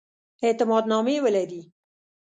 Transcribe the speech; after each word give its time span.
اعتماد 0.45 0.83
نامې 0.91 1.15
ولري. 1.25 1.61